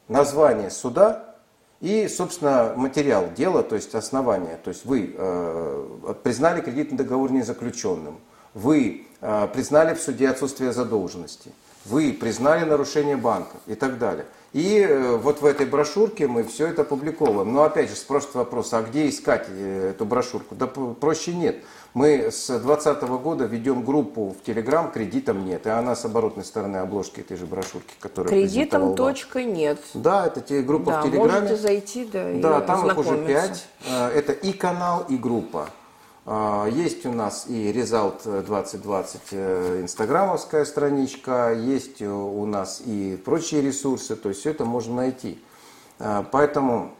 [0.08, 1.36] название суда
[1.80, 4.58] и, собственно, материал дела, то есть основание.
[4.62, 8.18] То есть вы э, признали кредитный договор незаключенным,
[8.54, 11.52] вы э, признали в суде отсутствие задолженности,
[11.84, 14.26] вы признали нарушение банка и так далее.
[14.56, 17.52] И э, вот в этой брошюрке мы все это опубликовываем.
[17.52, 20.54] Но опять же спрашивают вопрос, а где искать э, эту брошюрку?
[20.54, 21.56] Да проще нет.
[21.92, 25.66] Мы с 2020 года ведем группу в Телеграм «Кредитом нет».
[25.66, 29.78] И она с оборотной стороны обложки этой же брошюрки, которая Кредитом точка нет.
[29.92, 31.40] Да, это те группа да, в Телеграме.
[31.40, 33.66] можете зайти, да, Да, там их уже пять.
[33.86, 35.68] Э, это и канал, и группа.
[36.28, 43.62] А, есть у нас и Result 2020 э, инстаграмовская страничка, есть у нас и прочие
[43.62, 45.40] ресурсы, то есть все это можно найти.
[46.00, 46.90] А, поэтому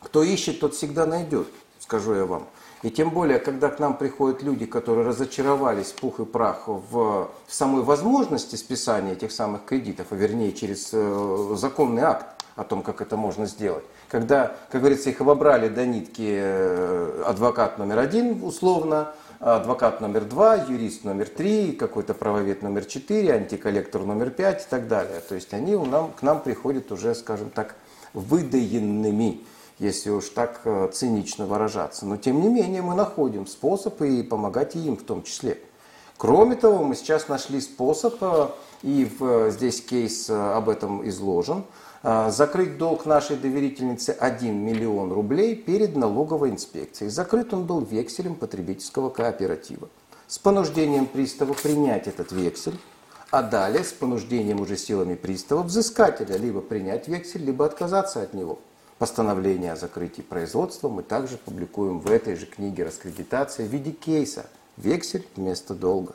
[0.00, 1.46] кто ищет, тот всегда найдет,
[1.78, 2.48] скажу я вам.
[2.82, 7.30] И тем более, когда к нам приходят люди, которые разочаровались пух и прах в, в
[7.46, 13.00] самой возможности списания этих самых кредитов, а вернее через э, законный акт о том, как
[13.00, 19.12] это можно сделать, когда, как говорится, их обобрали до нитки э, адвокат номер один условно,
[19.40, 24.88] адвокат номер два, юрист номер три, какой-то правовед номер четыре, антиколлектор номер пять и так
[24.88, 25.20] далее.
[25.20, 27.74] То есть они у нам, к нам приходят уже, скажем так,
[28.14, 29.44] выдаенными,
[29.78, 32.06] если уж так э, цинично выражаться.
[32.06, 35.58] Но тем не менее мы находим способ и помогать им в том числе.
[36.16, 38.48] Кроме того, мы сейчас нашли способ, э,
[38.82, 41.64] и в, здесь кейс об этом изложен,
[42.04, 47.10] закрыть долг нашей доверительницы 1 миллион рублей перед налоговой инспекцией.
[47.10, 49.88] Закрыт он был векселем потребительского кооператива.
[50.26, 52.78] С понуждением пристава принять этот вексель,
[53.30, 58.58] а далее с понуждением уже силами пристава взыскателя либо принять вексель, либо отказаться от него.
[58.98, 64.46] Постановление о закрытии производства мы также публикуем в этой же книге раскредитации в виде кейса.
[64.76, 66.14] Вексель вместо долга.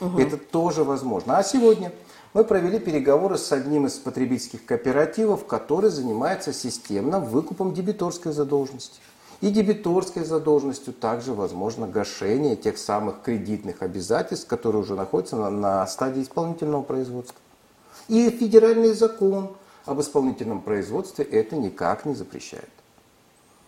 [0.00, 0.18] Угу.
[0.18, 1.38] Это тоже возможно.
[1.38, 1.92] А сегодня
[2.32, 9.00] мы провели переговоры с одним из потребительских кооперативов, который занимается системным выкупом дебиторской задолженности.
[9.40, 15.86] И дебиторской задолженностью также возможно гашение тех самых кредитных обязательств, которые уже находятся на, на
[15.86, 17.36] стадии исполнительного производства.
[18.08, 22.70] И федеральный закон об исполнительном производстве это никак не запрещает.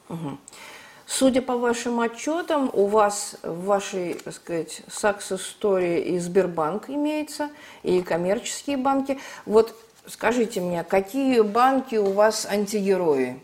[0.09, 0.39] Угу.
[1.07, 7.51] Судя по вашим отчетам, у вас в вашей, так сказать, story и Сбербанк имеется,
[7.85, 9.19] и коммерческие банки.
[9.45, 9.75] Вот
[10.09, 13.41] скажите мне, какие банки у вас антигерои?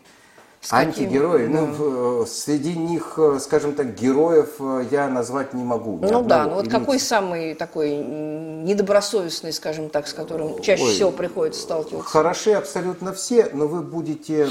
[0.71, 1.73] Антигерои, ну, да.
[1.77, 5.99] ну, среди них, э, скажем так, героев э, я назвать не могу.
[6.01, 11.11] Ну да, ну вот какой самый такой недобросовестный, скажем так, с которым чаще Ой, всего
[11.11, 12.09] приходится сталкиваться?
[12.09, 14.47] Хороши абсолютно все, но вы будете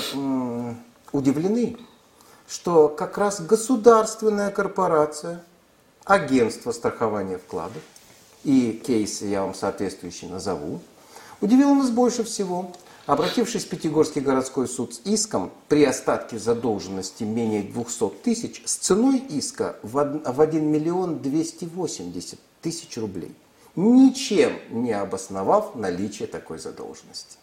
[1.12, 1.78] удивлены,
[2.48, 5.42] что как раз государственная корпорация,
[6.04, 7.82] агентство страхования вкладов,
[8.44, 10.80] и кейсы я вам соответствующие назову,
[11.40, 12.72] удивило нас больше всего.
[13.04, 19.18] Обратившись в Пятигорский городской суд с иском при остатке задолженности менее 200 тысяч с ценой
[19.18, 23.34] иска в 1 миллион 280 тысяч рублей,
[23.74, 27.38] ничем не обосновав наличие такой задолженности.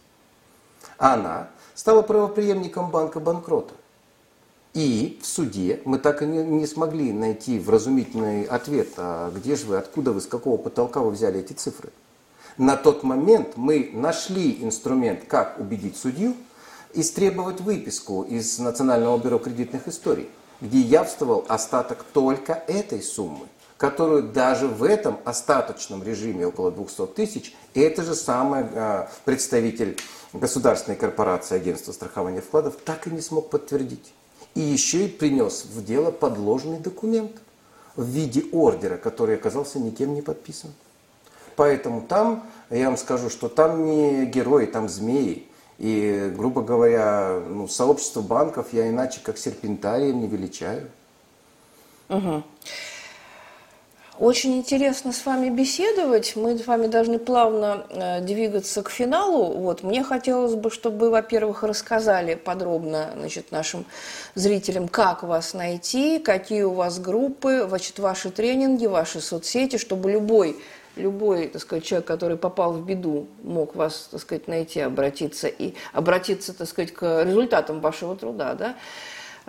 [0.98, 3.74] Она стала правоприемником банка банкрота–
[4.74, 9.66] и в суде мы так и не, не смогли найти вразумительный ответ, а где же
[9.66, 11.90] вы, откуда вы, с какого потолка вы взяли эти цифры.
[12.58, 16.36] На тот момент мы нашли инструмент, как убедить судью,
[16.94, 20.30] истребовать выписку из Национального бюро кредитных историй,
[20.62, 27.56] где явствовал остаток только этой суммы, которую даже в этом остаточном режиме около 200 тысяч,
[27.74, 29.98] это же самый э, представитель
[30.34, 34.14] государственной корпорации агентства страхования вкладов так и не смог подтвердить
[34.56, 37.32] и еще и принес в дело подложный документ
[37.96, 40.72] в виде ордера, который оказался никем не подписан.
[41.56, 45.46] Поэтому там, я вам скажу, что там не герои, там змеи.
[45.78, 50.90] И, грубо говоря, ну, сообщество банков я иначе как серпентарием не величаю.
[52.10, 52.44] Угу.
[54.20, 56.36] Очень интересно с вами беседовать.
[56.36, 59.54] Мы с вами должны плавно э, двигаться к финалу.
[59.54, 59.82] Вот.
[59.82, 63.86] Мне хотелось бы, чтобы вы, во-первых, рассказали подробно значит, нашим
[64.36, 70.58] зрителям, как вас найти, какие у вас группы, значит, ваши тренинги, ваши соцсети, чтобы любой
[70.96, 75.76] любой, так сказать, человек, который попал в беду, мог вас, так сказать, найти, обратиться и
[75.94, 78.76] обратиться, так сказать, к результатам вашего труда, да.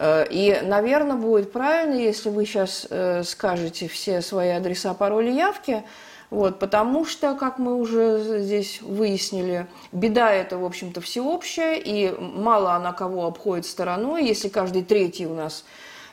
[0.00, 5.84] Э, и, наверное, будет правильно, если вы сейчас э, скажете все свои адреса, пароли, явки,
[6.30, 12.72] вот, потому что, как мы уже здесь выяснили, беда это, в общем-то, всеобщая, и мало
[12.72, 14.24] она кого обходит стороной.
[14.24, 15.66] Если каждый третий у нас,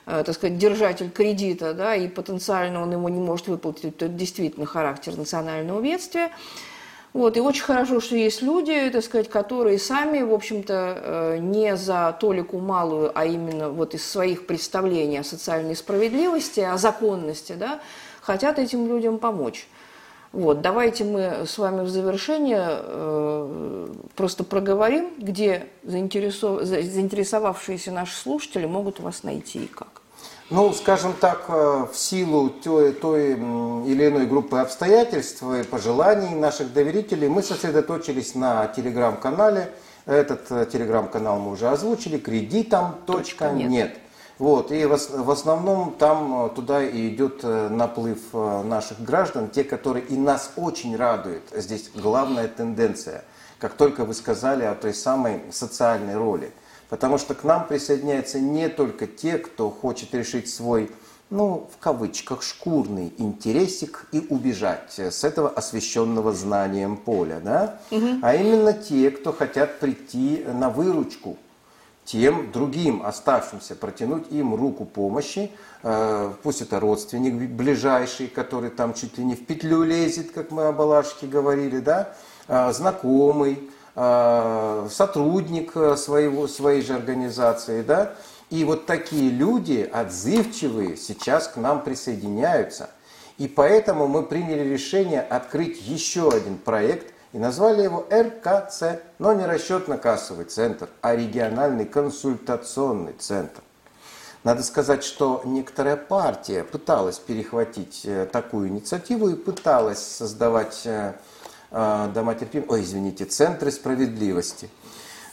[0.05, 4.13] э, так сказать, держатель кредита, да, и потенциально он его не может выплатить, то это
[4.13, 6.31] действительно характер национального бедствия.
[7.17, 11.75] Вот, и очень хорошо, что есть люди, так сказать, которые сами, в общем-то, э, не
[11.75, 17.79] за толику малую, а именно вот из своих представлений о социальной справедливости, о законности, да,
[18.21, 19.67] хотят этим людям помочь.
[20.31, 26.65] Вот, давайте мы с вами в завершение э, просто проговорим, где заинтересов...
[26.65, 30.03] заинтересовавшиеся наши слушатели могут вас найти и как.
[30.49, 36.71] Ну, скажем так, э, в силу той, той или иной группы обстоятельств и пожеланий наших
[36.71, 39.73] доверителей мы сосредоточились на телеграм-канале.
[40.05, 43.69] Этот э, телеграм-канал мы уже озвучили, кредитом точка нет.
[43.69, 43.97] нет.
[44.39, 50.15] Вот, и в основном там э, туда и идет наплыв наших граждан, те, которые и
[50.15, 51.43] нас очень радуют.
[51.51, 53.25] Здесь главная тенденция,
[53.59, 56.53] как только вы сказали о той самой социальной роли–
[56.89, 60.89] Потому что к нам присоединяются не только те, кто хочет решить свой,
[61.29, 67.79] ну, в кавычках, шкурный интересик и убежать с этого освещенного знанием поля, да?
[67.91, 68.19] Угу.
[68.21, 71.37] А именно те, кто хотят прийти на выручку
[72.07, 75.51] тем другим оставшимся, протянуть им руку помощи,
[75.83, 80.67] э, пусть это родственник ближайший, который там чуть ли не в петлю лезет, как мы
[80.67, 82.13] о Балашке говорили, да,
[82.47, 83.69] э, знакомый,
[84.89, 88.13] сотрудник э, своего, своей же организации, да,
[88.49, 92.89] и вот такие люди, отзывчивые, сейчас к нам присоединяются.
[93.37, 99.43] И поэтому мы приняли решение открыть еще один проект И назвали его РКЦ, но не
[99.43, 103.61] расчетно-кассовый центр, а региональный консультационный центр.
[104.43, 111.13] Надо сказать, что некоторая партия пыталась перехватить э, такую инициативу и пыталась создавать э, э,
[111.71, 114.69] дома терпимости, ой, извините, центры справедливости.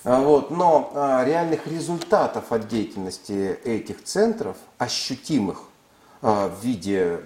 [0.04, 0.90] Вот, но
[1.24, 5.62] реальных результатов от деятельности этих центров, ощутимых
[6.20, 7.20] в виде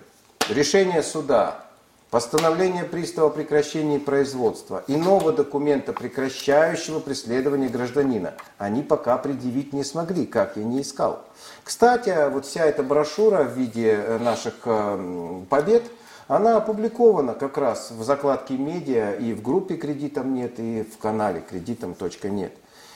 [0.49, 1.65] решения суда,
[2.11, 10.27] постановления пристава о прекращении производства, иного документа, прекращающего преследование гражданина, они пока предъявить не смогли,
[10.27, 11.25] как я не искал.
[11.65, 15.85] Кстати, вот вся эта брошюра в виде э, наших э, побед,
[16.29, 21.41] она опубликована как раз в закладке медиа и в группе «Кредитом нет», и в канале
[21.41, 22.53] «Кредитом.нет».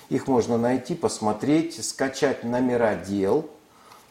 [0.09, 3.47] Их можно найти, посмотреть, скачать номера дел–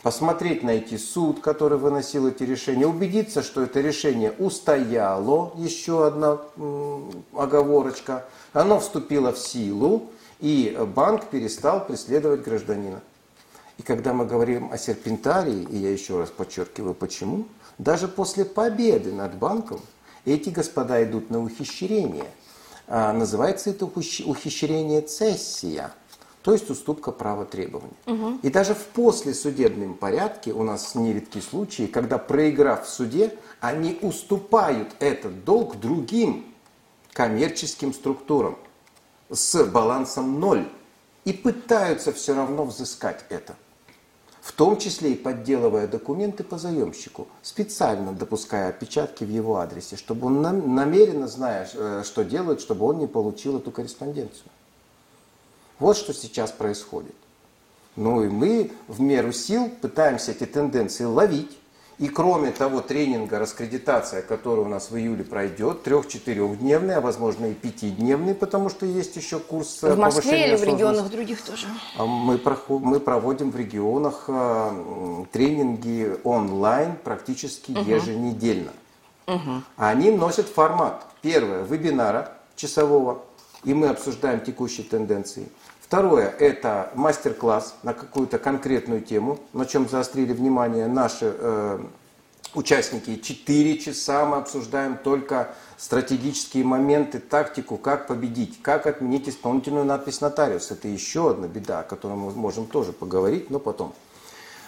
[0.01, 6.39] посмотреть, найти суд, который выносил эти решения, убедиться, что это решение устояло, еще одна
[7.33, 10.09] оговорочка, оно вступило в силу,
[10.39, 13.01] и банк перестал преследовать гражданина.
[13.77, 17.45] И когда мы говорим о серпентарии, и я еще раз подчеркиваю почему,
[17.77, 19.81] даже после победы над банком
[20.25, 22.29] эти господа идут на ухищрение.
[22.87, 25.91] А называется это ухищрение цессия–
[26.43, 27.93] то есть уступка права требования.
[28.07, 28.39] Угу.
[28.41, 34.89] И даже в послесудебном порядке у нас нередки случаи, когда проиграв в суде, они уступают
[34.99, 36.45] этот долг другим
[37.13, 38.57] коммерческим структурам
[39.29, 40.67] с балансом ноль
[41.25, 43.55] и пытаются все равно взыскать это.
[44.41, 50.27] В том числе и подделывая документы по заемщику, специально допуская опечатки в его адресе, чтобы
[50.27, 54.49] он намеренно, зная, э, что делает, чтобы он не получил эту корреспонденцию.
[55.77, 57.15] Вот что сейчас происходит.
[57.95, 61.57] Ну и мы в меру сил пытаемся эти тенденции ловить.
[62.01, 67.53] И кроме того тренинга раскредитация, который у нас в июле пройдет, трех-четырехдневный, а возможно и
[67.53, 71.67] пятидневный, потому что есть еще курс В Москве или в регионах других тоже?
[71.99, 77.81] А мы, мы проводим в регионах а, тренинги онлайн практически угу.
[77.81, 78.71] еженедельно.
[79.27, 79.61] Угу.
[79.77, 81.05] Они носят формат.
[81.21, 83.21] Первое, вебинара часового,
[83.63, 85.49] и мы обсуждаем текущие тенденции.
[85.91, 91.79] Второе– это мастер-класс на какую-то конкретную тему, на чем заострили внимание наши э,
[92.53, 93.17] участники.
[93.17, 100.71] Четыре часа мы обсуждаем только стратегические моменты, тактику, как победить, как отменить исполнительную надпись нотариус.
[100.71, 103.93] Это еще одна беда, о которой мы можем тоже поговорить, но потом.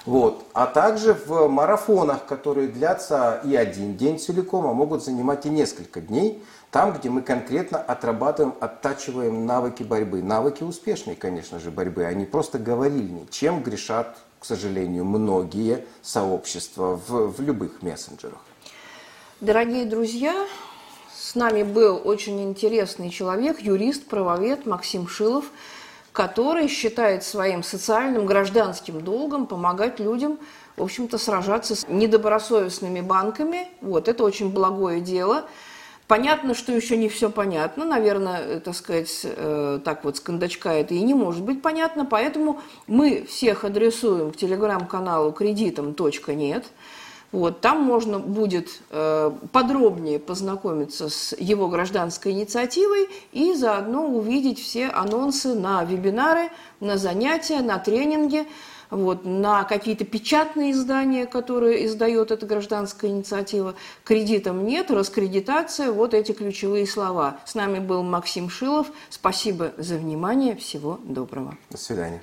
[0.05, 0.45] Вот.
[0.53, 6.01] А также в марафонах, которые длятся и один день целиком, а могут занимать и несколько
[6.01, 10.21] дней, там, где мы конкретно отрабатываем, оттачиваем навыки борьбы.
[10.21, 13.27] Навыки успешной, конечно же, борьбы, а не просто говорильни.
[13.29, 18.39] Чем грешат, к сожалению, многие сообщества в, в любых мессенджерах.
[19.39, 20.47] Дорогие друзья,
[21.15, 25.45] с нами был очень интересный человек, юрист, правовед Максим Шилов,
[26.13, 30.39] который считает своим социальным гражданским долгом помогать людям
[30.77, 33.67] в общем-то, сражаться с недобросовестными банками.
[33.81, 35.45] Вот, это очень благое дело–
[36.07, 37.85] Понятно, что еще не все понятно.
[37.85, 42.05] Наверное, э, так сказать, э, так вот с кондачка это и не может быть понятно.
[42.05, 46.65] Поэтому мы всех адресуем к телеграм-каналу кредитом.нет.
[47.33, 54.87] Вот, там можно будет э, подробнее познакомиться с его гражданской инициативой и заодно увидеть все
[54.87, 58.45] анонсы на вебинары, на занятия, на тренинги
[58.91, 63.73] вот, на какие-то печатные издания, которые издает эта гражданская инициатива.
[64.03, 67.37] Кредитом нет, раскредитация, вот эти ключевые слова.
[67.45, 68.87] С нами был Максим Шилов.
[69.09, 70.55] Спасибо за внимание.
[70.55, 71.57] Всего доброго.
[71.71, 72.21] До свидания.